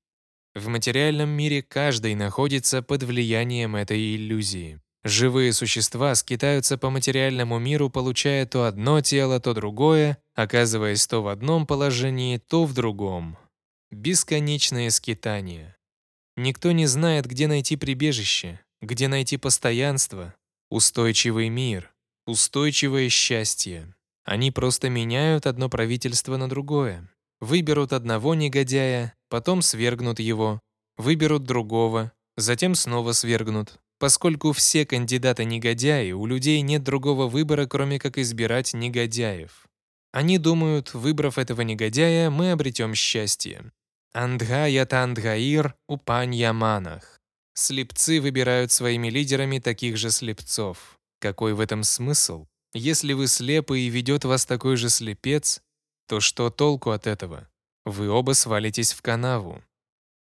В 0.55 0.69
материальном 0.69 1.31
мире 1.31 1.63
каждый 1.63 2.15
находится 2.15 2.83
под 2.83 3.05
влиянием 3.05 3.77
этой 3.77 4.17
иллюзии. 4.17 4.81
Живые 5.03 5.53
существа 5.55 6.15
скитаются 6.15 6.77
по 6.77 6.91
материальному 6.91 7.59
миру, 7.59 7.89
получая 7.89 8.45
то 8.45 8.65
одно 8.67 9.01
тело, 9.01 9.41
то 9.41 9.55
другое, 9.55 10.19
оказываясь 10.35 11.07
то 11.07 11.23
в 11.23 11.29
одном 11.29 11.67
положении, 11.67 12.37
то 12.37 12.65
в 12.65 12.75
другом. 12.75 13.39
Бесконечное 13.91 14.91
скитание. 14.91 15.77
Никто 16.37 16.73
не 16.73 16.87
знает, 16.87 17.27
где 17.27 17.49
найти 17.49 17.77
прибежище, 17.77 18.61
где 18.83 19.09
найти 19.09 19.39
постоянство, 19.39 20.35
устойчивый 20.71 21.49
мир, 21.49 21.93
устойчивое 22.27 23.09
счастье. 23.09 23.95
Они 24.25 24.51
просто 24.51 24.91
меняют 24.91 25.47
одно 25.47 25.69
правительство 25.69 26.37
на 26.37 26.49
другое. 26.49 27.09
Выберут 27.41 27.95
одного 27.95 28.35
негодяя, 28.35 29.15
потом 29.31 29.63
свергнут 29.63 30.21
его, 30.21 30.61
выберут 30.99 31.45
другого, 31.45 32.13
затем 32.37 32.75
снова 32.75 33.13
свергнут. 33.13 33.81
Поскольку 34.01 34.53
все 34.53 34.87
кандидаты 34.87 35.45
негодяи, 35.45 36.13
у 36.13 36.25
людей 36.25 36.63
нет 36.63 36.83
другого 36.83 37.29
выбора, 37.29 37.67
кроме 37.67 37.99
как 37.99 38.17
избирать 38.17 38.73
негодяев. 38.73 39.67
Они 40.11 40.39
думают, 40.39 40.95
выбрав 40.95 41.37
этого 41.37 41.61
негодяя, 41.61 42.31
мы 42.31 42.53
обретем 42.53 42.95
счастье. 42.95 43.71
Андхаятандгаир 44.15 45.75
упаньяманах. 45.87 47.21
Слепцы 47.53 48.23
выбирают 48.23 48.73
своими 48.73 49.11
лидерами 49.11 49.59
таких 49.59 49.99
же 49.99 50.11
слепцов. 50.11 50.99
Какой 51.21 51.53
в 51.53 51.61
этом 51.61 51.85
смысл? 51.85 52.47
Если 52.73 53.13
вы 53.13 53.27
слепы 53.27 53.81
и 53.81 53.91
ведет 53.91 54.25
вас 54.25 54.47
такой 54.47 54.77
же 54.77 54.89
слепец, 54.89 55.61
то 56.09 56.21
что 56.21 56.49
толку 56.49 56.93
от 56.93 57.07
этого? 57.07 57.47
Вы 57.85 58.09
оба 58.09 58.33
свалитесь 58.33 58.95
в 58.95 59.03
канаву. 59.03 59.63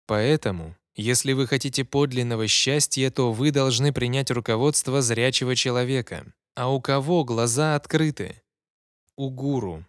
Поэтому, 0.06 0.74
если 0.96 1.34
вы 1.34 1.46
хотите 1.46 1.84
подлинного 1.84 2.48
счастья, 2.48 3.10
то 3.10 3.32
вы 3.32 3.50
должны 3.50 3.92
принять 3.92 4.30
руководство 4.30 5.02
зрячего 5.02 5.54
человека. 5.54 6.26
А 6.54 6.72
у 6.72 6.80
кого 6.80 7.22
глаза 7.22 7.76
открыты? 7.76 8.42
У 9.16 9.28
гуру. 9.28 9.84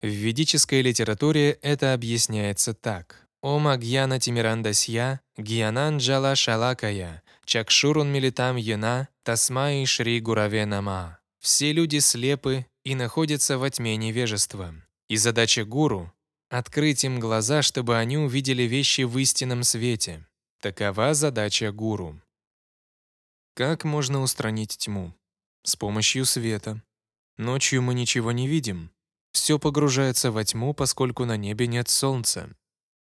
В 0.00 0.06
ведической 0.06 0.82
литературе 0.82 1.58
это 1.62 1.94
объясняется 1.94 2.74
так. 2.74 3.26
Ом 3.42 3.66
Агьяна 3.66 4.20
Тимирандасья, 4.20 5.20
Гьянанджала 5.36 6.36
Шалакая, 6.36 7.24
Чакшурун 7.44 8.12
Милитам 8.12 8.56
Яна, 8.56 9.08
Тасмаи 9.24 9.84
Шри 9.84 10.20
Гураве 10.20 10.64
Нама. 10.64 11.18
Все 11.40 11.72
люди 11.72 11.98
слепы 11.98 12.66
и 12.84 12.94
находятся 12.94 13.58
во 13.58 13.68
тьме 13.68 13.96
невежества. 13.96 14.72
И 15.08 15.16
задача 15.16 15.64
гуру— 15.64 16.12
открыть 16.50 17.02
им 17.02 17.18
глаза, 17.18 17.62
чтобы 17.62 17.98
они 17.98 18.16
увидели 18.16 18.62
вещи 18.62 19.02
в 19.02 19.18
истинном 19.18 19.64
свете. 19.64 20.24
Такова 20.62 21.12
задача 21.12 21.72
гуру. 21.72 22.22
Как 23.54 23.82
можно 23.82 24.22
устранить 24.22 24.78
тьму? 24.78 25.12
С 25.64 25.74
помощью 25.74 26.24
света. 26.24 26.80
Ночью 27.36 27.82
мы 27.82 27.94
ничего 27.94 28.30
не 28.30 28.46
видим. 28.46 28.92
Все 29.32 29.58
погружается 29.58 30.30
во 30.30 30.44
тьму, 30.44 30.72
поскольку 30.72 31.24
на 31.24 31.36
небе 31.36 31.66
нет 31.66 31.88
солнца. 31.88 32.48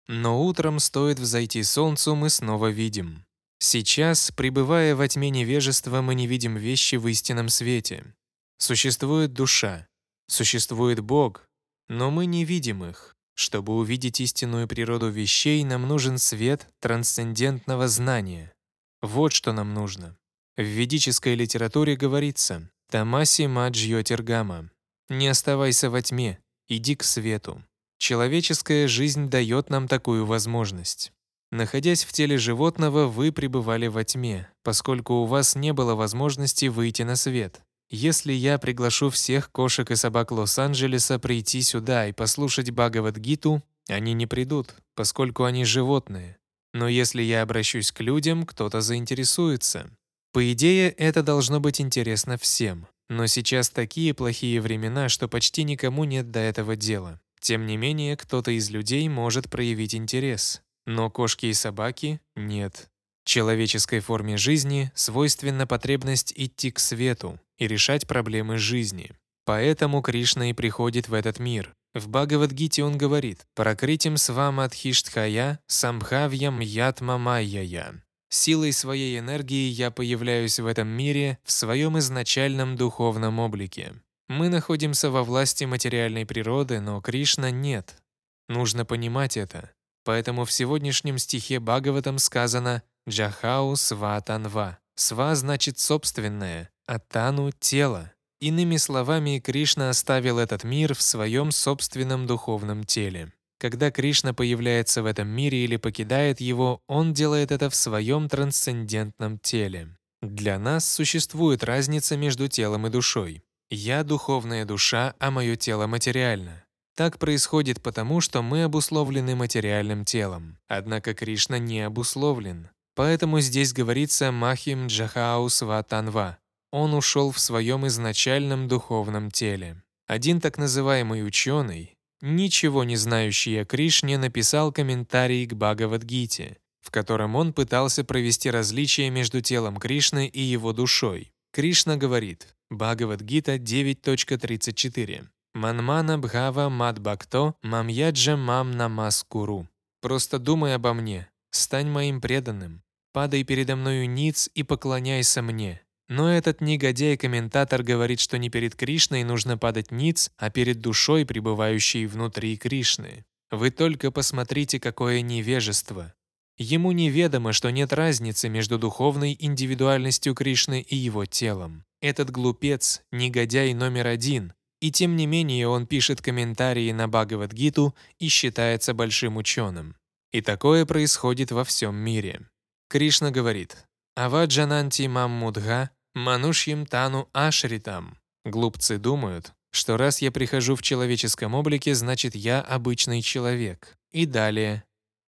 Но 0.08 0.44
утром 0.44 0.80
стоит 0.80 1.20
взойти 1.20 1.62
солнцу, 1.62 2.16
мы 2.16 2.32
снова 2.32 2.72
видим. 2.72 3.28
Сейчас, 3.60 4.32
пребывая 4.32 4.96
во 4.96 5.08
тьме 5.08 5.30
невежества, 5.30 6.02
мы 6.02 6.16
не 6.16 6.26
видим 6.26 6.56
вещи 6.56 6.96
в 6.96 7.08
истинном 7.08 7.50
свете. 7.50 8.16
Существует 8.58 9.34
душа, 9.34 9.88
существует 10.26 11.00
Бог, 11.00 11.48
но 11.90 12.10
мы 12.10 12.26
не 12.26 12.44
видим 12.44 12.84
их. 12.84 13.16
Чтобы 13.36 13.76
увидеть 13.76 14.20
истинную 14.20 14.68
природу 14.68 15.10
вещей, 15.10 15.64
нам 15.64 15.88
нужен 15.88 16.18
свет 16.18 16.68
трансцендентного 16.80 17.88
знания. 17.88 18.54
Вот 19.02 19.34
что 19.34 19.54
нам 19.54 19.74
нужно. 19.74 20.18
В 20.58 20.64
ведической 20.64 21.36
литературе 21.36 21.96
говорится 21.96 22.70
«Тамаси 22.90 23.48
маджьо 23.48 24.02
тергама» 24.04 24.70
«Не 25.10 25.28
оставайся 25.28 25.90
во 25.90 26.02
тьме, 26.02 26.40
иди 26.68 26.96
к 26.96 27.04
свету». 27.04 27.64
Человеческая 27.98 28.88
жизнь 28.88 29.30
дает 29.30 29.70
нам 29.70 29.88
такую 29.88 30.26
возможность. 30.26 31.14
Находясь 31.52 32.04
в 32.04 32.12
теле 32.14 32.38
животного, 32.38 33.08
вы 33.08 33.32
пребывали 33.32 33.88
во 33.88 34.04
тьме, 34.04 34.50
поскольку 34.64 35.16
у 35.16 35.26
вас 35.26 35.56
не 35.56 35.74
было 35.74 35.96
возможности 35.96 36.66
выйти 36.66 37.04
на 37.04 37.16
свет. 37.16 37.62
Если 37.94 38.32
я 38.32 38.58
приглашу 38.58 39.10
всех 39.10 39.52
кошек 39.52 39.92
и 39.92 39.98
собак 39.98 40.32
Лос-Анджелеса 40.32 41.20
прийти 41.20 41.62
сюда 41.62 42.08
и 42.08 42.14
послушать 42.14 42.72
Бхагавад-гиту, 42.72 43.62
они 43.90 44.14
не 44.14 44.28
придут, 44.28 44.74
поскольку 44.96 45.44
они 45.44 45.66
животные. 45.66 46.38
Но 46.74 46.88
если 46.88 47.22
я 47.22 47.42
обращусь 47.42 47.92
к 47.92 48.00
людям, 48.00 48.46
кто-то 48.46 48.80
заинтересуется. 48.80 49.92
По 50.32 50.54
идее, 50.54 50.90
это 50.92 51.22
должно 51.22 51.60
быть 51.60 51.82
интересно 51.82 52.38
всем. 52.38 52.88
Но 53.10 53.28
сейчас 53.28 53.70
такие 53.70 54.14
плохие 54.14 54.62
времена, 54.62 55.10
что 55.10 55.28
почти 55.28 55.64
никому 55.64 56.06
нет 56.06 56.32
до 56.32 56.40
этого 56.40 56.78
дела. 56.78 57.20
Тем 57.42 57.66
не 57.66 57.76
менее, 57.76 58.16
кто-то 58.16 58.52
из 58.52 58.70
людей 58.70 59.10
может 59.10 59.50
проявить 59.50 59.96
интерес. 59.96 60.62
Но 60.86 61.10
кошки 61.10 61.48
и 61.48 61.54
собаки— 61.54 62.22
нет. 62.38 62.91
Человеческой 63.24 64.00
форме 64.00 64.38
жизни 64.38 64.92
свойственна 64.96 65.68
потребность 65.68 66.34
идти 66.36 66.72
к 66.72 66.80
свету 66.80 67.40
и 67.58 67.68
решать 67.68 68.08
проблемы 68.08 68.58
жизни. 68.58 69.12
Поэтому 69.46 70.02
Кришна 70.02 70.50
и 70.50 70.54
приходит 70.54 71.08
в 71.08 71.14
этот 71.14 71.40
мир. 71.40 71.74
В 71.94 72.08
Бхагавадгите 72.08 72.84
он 72.84 72.98
говорит 72.98 73.46
«Пракритим 73.54 74.18
свамадхиштхая 74.18 75.60
самбхавьям 75.68 76.60
ятма 76.60 77.18
майяя». 77.18 78.02
Силой 78.30 78.72
своей 78.72 79.20
энергии 79.20 79.68
я 79.68 79.92
появляюсь 79.92 80.60
в 80.60 80.66
этом 80.66 80.88
мире 80.88 81.38
в 81.44 81.52
своем 81.52 82.00
изначальном 82.00 82.78
духовном 82.78 83.40
облике. 83.40 83.94
Мы 84.30 84.48
находимся 84.48 85.12
во 85.12 85.26
власти 85.26 85.66
материальной 85.66 86.26
природы, 86.26 86.80
но 86.80 87.02
Кришна 87.02 87.52
нет. 87.52 88.02
Нужно 88.48 88.86
понимать 88.86 89.36
это. 89.36 89.72
Поэтому 90.06 90.46
в 90.46 90.52
сегодняшнем 90.54 91.18
стихе 91.18 91.60
Бхагаватам 91.60 92.18
сказано 92.20 92.84
«Джахау 93.12 93.76
сватанва». 93.76 94.80
«Сва» 94.96 95.36
значит 95.36 95.80
«собственное», 95.80 96.70
а 96.88 97.00
«тану»— 97.00 97.52
«тело». 97.60 98.12
Иными 98.40 98.78
словами, 98.78 99.40
Кришна 99.40 99.90
оставил 99.90 100.40
этот 100.40 100.64
мир 100.64 100.96
в 100.96 101.02
своем 101.02 101.52
собственном 101.52 102.26
духовном 102.26 102.86
теле. 102.86 103.34
Когда 103.60 103.92
Кришна 103.92 104.34
появляется 104.34 105.04
в 105.04 105.06
этом 105.06 105.28
мире 105.28 105.64
или 105.66 105.76
покидает 105.76 106.40
его, 106.40 106.82
он 106.88 107.14
делает 107.14 107.52
это 107.52 107.70
в 107.70 107.76
своем 107.76 108.30
трансцендентном 108.30 109.38
теле. 109.38 109.96
Для 110.22 110.58
нас 110.58 110.90
существует 110.90 111.64
разница 111.64 112.16
между 112.18 112.48
телом 112.48 112.88
и 112.88 112.90
душой. 112.90 113.44
Я— 113.70 114.04
духовная 114.06 114.66
душа, 114.66 115.16
а 115.20 115.32
мое 115.32 115.56
тело 115.56 115.86
материально. 115.86 116.64
Так 116.96 117.20
происходит 117.20 117.82
потому, 117.82 118.22
что 118.22 118.42
мы 118.42 118.64
обусловлены 118.64 119.36
материальным 119.36 120.06
телом. 120.06 120.58
Однако 120.68 121.14
Кришна 121.14 121.60
не 121.60 121.82
обусловлен. 121.82 122.70
Поэтому 122.96 123.40
здесь 123.40 123.74
говорится 123.74 124.32
«Махим 124.32 124.88
Джахау 124.88 125.50
Сватанва». 125.50 126.38
Он 126.72 126.94
ушел 126.94 127.32
в 127.32 127.40
своем 127.40 127.88
изначальном 127.88 128.68
духовном 128.68 129.32
теле. 129.32 129.82
Один 130.08 130.42
так 130.42 130.58
называемый 130.58 131.26
ученый, 131.26 131.96
ничего 132.22 132.84
не 132.84 132.96
знающий 132.96 133.58
о 133.58 133.66
Кришне, 133.66 134.18
написал 134.18 134.72
комментарий 134.72 135.46
к 135.46 135.54
Бхагавадгите, 135.54 136.58
в 136.82 136.92
котором 136.92 137.36
он 137.36 137.54
пытался 137.54 138.04
провести 138.04 138.50
различие 138.50 139.10
между 139.10 139.42
телом 139.42 139.78
Кришны 139.78 140.28
и 140.28 140.42
его 140.42 140.74
душой. 140.74 141.32
Кришна 141.52 141.98
говорит, 141.98 142.56
Бхагавад-гита 142.70 143.56
9.34. 143.56 145.28
Манмана 145.54 146.18
бхава 146.18 146.70
мадбакто 146.70 147.56
мамьяджа 147.62 148.38
мам 148.38 148.72
намаскуру. 148.72 149.68
Просто 150.02 150.40
думай 150.40 150.74
обо 150.74 150.94
мне, 150.94 151.30
стань 151.52 151.90
моим 151.90 152.22
преданным, 152.22 152.82
падай 153.14 153.44
передо 153.44 153.76
мною 153.76 154.10
ниц 154.10 154.50
и 154.56 154.64
поклоняйся 154.64 155.42
мне. 155.42 155.82
Но 156.10 156.30
этот 156.30 156.60
негодяй-комментатор 156.60 157.84
говорит, 157.84 158.20
что 158.20 158.38
не 158.38 158.50
перед 158.50 158.76
Кришной 158.76 159.24
нужно 159.24 159.58
падать 159.58 159.92
ниц, 159.92 160.32
а 160.38 160.50
перед 160.50 160.82
душой, 160.82 161.26
пребывающей 161.26 162.06
внутри 162.06 162.58
Кришны. 162.58 163.24
Вы 163.50 163.70
только 163.72 164.12
посмотрите, 164.12 164.80
какое 164.80 165.22
невежество. 165.22 166.14
Ему 166.58 166.92
неведомо, 166.92 167.54
что 167.54 167.70
нет 167.70 167.94
разницы 167.94 168.50
между 168.50 168.78
духовной 168.78 169.38
индивидуальностью 169.40 170.36
Кришны 170.36 170.82
и 170.82 170.96
его 170.96 171.26
телом. 171.26 171.86
Этот 172.02 172.30
глупец— 172.30 173.04
негодяй 173.12 173.74
номер 173.74 174.08
один, 174.08 174.54
и 174.82 174.92
тем 174.92 175.16
не 175.16 175.28
менее 175.28 175.68
он 175.68 175.88
пишет 175.88 176.22
комментарии 176.22 176.92
на 176.92 177.08
Бхагавадгиту 177.08 177.96
и 178.20 178.28
считается 178.28 178.94
большим 178.94 179.38
ученым. 179.38 179.96
И 180.32 180.42
такое 180.42 180.86
происходит 180.86 181.52
во 181.52 181.64
всем 181.64 181.96
мире. 181.96 182.48
Кришна 182.90 183.32
говорит 183.32 183.86
«Аваджананти 184.16 185.08
маммудга 185.08 185.90
манушьим 186.14 186.86
тану 186.86 187.30
ашритам». 187.34 188.18
Глупцы 188.46 188.98
думают, 188.98 189.54
что 189.72 189.98
раз 189.98 190.22
я 190.22 190.32
прихожу 190.32 190.76
в 190.76 190.82
человеческом 190.82 191.54
облике, 191.54 191.94
значит 191.96 192.36
я 192.36 192.62
обычный 192.62 193.22
человек. 193.22 193.96
И 194.12 194.26
далее 194.26 194.84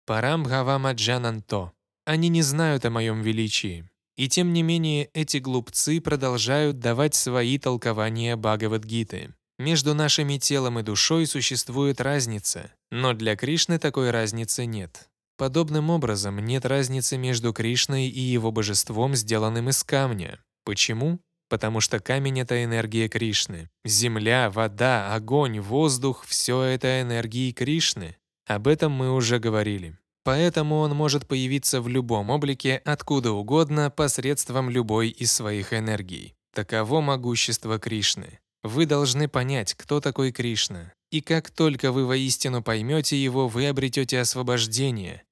«Парамбхавамаджананто». 0.06 1.72
Они 2.04 2.28
не 2.28 2.42
знают 2.42 2.84
о 2.84 2.90
моем 2.90 3.22
величии. 3.22 3.88
И 4.16 4.28
тем 4.28 4.52
не 4.52 4.62
менее 4.62 5.10
эти 5.14 5.36
глупцы 5.36 6.00
продолжают 6.00 6.80
давать 6.80 7.14
свои 7.14 7.56
толкования 7.58 8.34
Бхагавадгиты. 8.34 9.32
Между 9.58 9.94
нашими 9.94 10.38
телом 10.38 10.78
и 10.78 10.82
душой 10.82 11.26
существует 11.26 12.00
разница, 12.00 12.72
но 12.90 13.12
для 13.12 13.36
Кришны 13.36 13.78
такой 13.78 14.10
разницы 14.10 14.66
нет. 14.66 15.08
Подобным 15.36 15.90
образом 15.90 16.38
нет 16.40 16.66
разницы 16.66 17.16
между 17.16 17.52
Кришной 17.52 18.08
и 18.08 18.20
его 18.20 18.50
божеством, 18.50 19.14
сделанным 19.14 19.68
из 19.68 19.84
камня. 19.84 20.40
Почему? 20.64 21.20
Потому 21.48 21.80
что 21.80 22.00
камень— 22.00 22.40
это 22.40 22.62
энергия 22.64 23.08
Кришны. 23.08 23.70
Земля, 23.84 24.50
вода, 24.50 25.14
огонь, 25.14 25.60
воздух— 25.60 26.24
все 26.26 26.62
это 26.62 27.00
энергии 27.00 27.52
Кришны. 27.52 28.16
Об 28.46 28.66
этом 28.66 28.92
мы 28.92 29.14
уже 29.14 29.38
говорили. 29.38 29.96
Поэтому 30.24 30.78
он 30.78 30.94
может 30.94 31.26
появиться 31.26 31.80
в 31.80 31.88
любом 31.88 32.28
облике, 32.30 32.82
откуда 32.84 33.32
угодно, 33.32 33.90
посредством 33.90 34.68
любой 34.68 35.08
из 35.08 35.32
своих 35.32 35.72
энергий. 35.72 36.34
Таково 36.52 37.00
могущество 37.00 37.78
Кришны. 37.78 38.40
Вы 38.62 38.86
должны 38.86 39.28
понять, 39.28 39.74
кто 39.74 40.00
такой 40.00 40.32
Кришна. 40.32 40.92
И 41.10 41.20
как 41.20 41.50
только 41.50 41.90
вы 41.92 42.06
воистину 42.06 42.62
поймете 42.62 43.16
его, 43.16 43.48
вы 43.48 43.66
обретете 43.66 44.20
освобождение. 44.20 45.24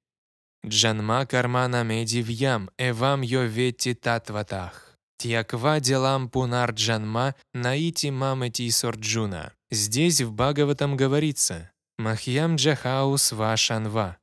Джанма 0.65 1.25
кармана 1.25 1.83
медивьям 1.83 2.69
эвам 2.77 3.21
йоветти 3.21 3.93
татватах. 3.93 4.97
Тьяква 5.17 5.79
делам 5.79 6.29
пунар 6.29 6.71
джанма 6.71 7.35
наити 7.53 8.11
мамати 8.11 8.69
сорджуна. 8.71 9.53
Здесь 9.71 10.21
в 10.21 10.31
Бхагаватам 10.31 10.95
говорится 10.95 11.71
«Махьям 11.97 12.55
джахаус 12.55 13.31
вашанва». 13.31 14.17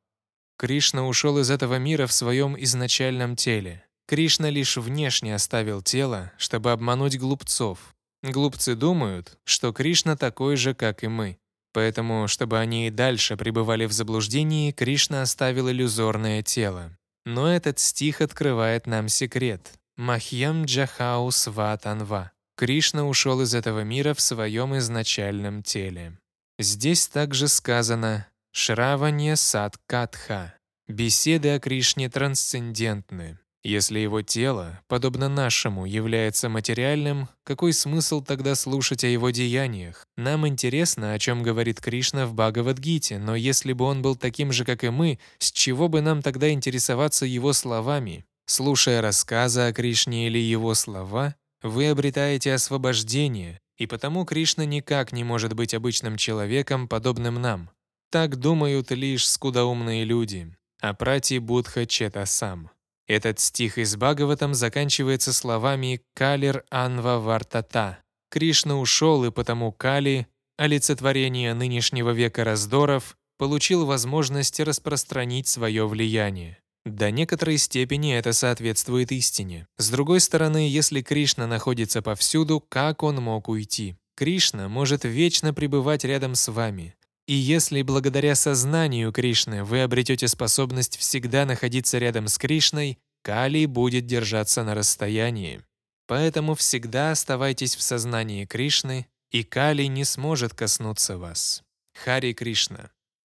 Кришна 0.57 1.07
ушел 1.07 1.39
из 1.39 1.51
этого 1.51 1.79
мира 1.79 2.07
в 2.07 2.13
своем 2.13 2.57
изначальном 2.63 3.37
теле. 3.37 3.85
Кришна 4.07 4.51
лишь 4.51 4.77
внешне 4.77 5.35
оставил 5.35 5.83
тело, 5.83 6.33
чтобы 6.39 6.73
обмануть 6.73 7.19
глупцов. 7.19 7.95
Глупцы 8.23 8.75
думают, 8.75 9.39
что 9.45 9.73
Кришна 9.73 10.17
такой 10.17 10.57
же, 10.57 10.75
как 10.75 11.05
и 11.05 11.09
мы. 11.09 11.39
Поэтому, 11.75 12.29
чтобы 12.29 12.61
они 12.61 12.87
и 12.87 12.91
дальше 12.91 13.37
пребывали 13.37 13.87
в 13.87 13.93
заблуждении, 13.93 14.71
Кришна 14.71 15.23
оставил 15.23 15.69
иллюзорное 15.69 16.41
тело. 16.41 16.97
Но 17.27 17.53
этот 17.53 17.81
стих 17.81 18.21
открывает 18.21 18.87
нам 18.87 19.09
секрет. 19.09 19.73
Махьям 19.97 20.67
Джахау 20.67 21.33
Сватанва. 21.33 22.31
Кришна 22.57 23.05
ушел 23.05 23.41
из 23.41 23.55
этого 23.55 23.81
мира 23.81 24.15
в 24.15 24.21
своем 24.21 24.79
изначальном 24.79 25.65
теле. 25.65 26.17
Здесь 26.61 27.09
также 27.09 27.49
сказано 27.49 28.29
«Шраванья 28.53 29.35
Садкатха». 29.35 30.55
Беседы 30.87 31.57
о 31.57 31.59
Кришне 31.59 32.09
трансцендентны. 32.09 33.39
Если 33.65 33.99
его 33.99 34.21
тело, 34.21 34.79
подобно 34.89 35.31
нашему, 35.31 35.87
является 35.87 36.51
материальным, 36.51 37.29
какой 37.45 37.73
смысл 37.73 38.21
тогда 38.21 38.55
слушать 38.55 39.05
о 39.05 39.07
его 39.07 39.31
деяниях? 39.31 40.07
Нам 40.19 40.47
интересно, 40.47 41.15
о 41.15 41.19
чем 41.19 41.43
говорит 41.43 41.81
Кришна 41.81 42.27
в 42.27 42.35
Бхагавадгите, 42.35 43.19
но 43.19 43.35
если 43.35 43.73
бы 43.73 43.87
он 43.87 44.03
был 44.03 44.17
таким 44.17 44.53
же, 44.53 44.67
как 44.67 44.85
и 44.85 44.91
мы, 44.91 45.19
с 45.39 45.51
чего 45.51 45.89
бы 45.89 46.03
нам 46.03 46.21
тогда 46.21 46.51
интересоваться 46.51 47.25
его 47.25 47.55
словами? 47.55 48.27
Слушая 48.45 49.01
рассказы 49.01 49.63
о 49.63 49.73
Кришне 49.73 50.27
или 50.27 50.39
его 50.39 50.75
слова, 50.75 51.35
вы 51.63 51.89
обретаете 51.89 52.53
освобождение, 52.53 53.61
и 53.79 53.87
потому 53.87 54.27
Кришна 54.27 54.67
никак 54.67 55.11
не 55.13 55.25
может 55.25 55.55
быть 55.55 55.73
обычным 55.73 56.19
человеком, 56.19 56.87
подобным 56.87 57.41
нам. 57.41 57.71
Так 58.11 58.37
думают 58.37 58.91
лишь 58.91 59.27
скудоумные 59.27 60.05
люди. 60.05 60.55
Апрати 60.83 61.39
Будха 61.39 61.87
Чета 61.87 62.27
Сам. 62.27 62.69
Этот 63.07 63.39
стих 63.39 63.77
из 63.77 63.97
Бхагаватам 63.97 64.55
заканчивается 64.55 65.33
словами 65.33 66.01
«Калир 66.15 66.65
Анва 66.71 67.19
Вартата». 67.19 67.99
Кришна 68.31 68.79
ушел, 68.79 69.25
и 69.25 69.31
потому 69.31 69.73
Кали, 69.73 70.27
олицетворение 70.57 71.53
нынешнего 71.55 72.11
века 72.11 72.45
раздоров, 72.45 73.17
получил 73.37 73.85
возможность 73.85 74.59
распространить 74.61 75.49
свое 75.49 75.87
влияние. 75.87 76.59
До 76.85 77.11
некоторой 77.11 77.59
степени 77.59 78.15
это 78.15 78.33
соответствует 78.33 79.13
истине. 79.13 79.67
С 79.79 79.91
другой 79.91 80.21
стороны, 80.21 80.69
если 80.69 81.01
Кришна 81.01 81.47
находится 81.47 82.03
повсюду, 82.03 82.61
как 82.61 83.03
он 83.03 83.17
мог 83.17 83.49
уйти? 83.49 83.97
Кришна 84.17 84.69
может 84.69 85.05
вечно 85.05 85.53
пребывать 85.53 86.05
рядом 86.05 86.35
с 86.35 86.51
вами. 86.51 86.95
И 87.27 87.35
если 87.35 87.83
благодаря 87.83 88.35
сознанию 88.35 89.11
Кришны 89.13 89.65
вы 89.65 89.83
обретете 89.83 90.29
способность 90.29 90.99
всегда 90.99 91.47
находиться 91.47 91.99
рядом 91.99 92.29
с 92.29 92.37
Кришной, 92.39 92.99
Кали 93.23 93.65
будет 93.65 94.05
держаться 94.05 94.65
на 94.65 94.75
расстоянии. 94.75 95.63
Поэтому 96.07 96.55
всегда 96.55 97.13
оставайтесь 97.13 97.77
в 97.77 97.83
сознании 97.83 98.45
Кришны, 98.45 99.07
и 99.31 99.43
Кали 99.43 99.85
не 99.85 100.05
сможет 100.05 100.53
коснуться 100.53 101.17
вас. 101.17 101.63
Хари 101.95 102.35
Кришна. 102.35 102.91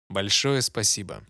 Большое 0.09 0.61
спасибо. 0.61 1.23